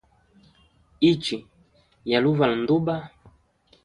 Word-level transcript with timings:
Ichwi 1.11 1.37
yali 2.11 2.25
uvala 2.31 2.55
nduba. 2.61 2.95